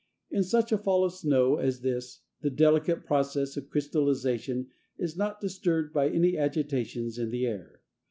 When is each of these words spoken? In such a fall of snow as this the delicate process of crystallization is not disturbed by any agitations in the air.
In 0.31 0.41
such 0.41 0.71
a 0.71 0.79
fall 0.79 1.05
of 1.05 1.13
snow 1.13 1.57
as 1.57 1.81
this 1.81 2.21
the 2.41 2.49
delicate 2.49 3.05
process 3.05 3.55
of 3.55 3.69
crystallization 3.69 4.69
is 4.97 5.15
not 5.15 5.39
disturbed 5.39 5.93
by 5.93 6.09
any 6.09 6.39
agitations 6.39 7.19
in 7.19 7.29
the 7.29 7.45
air. 7.45 7.81